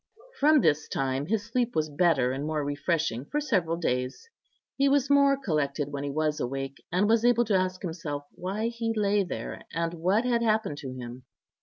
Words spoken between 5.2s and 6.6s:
collected when he was